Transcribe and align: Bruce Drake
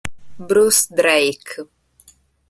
Bruce 0.39 0.89
Drake 0.89 1.69